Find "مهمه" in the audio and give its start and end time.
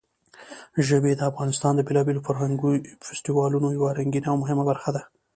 4.43-4.63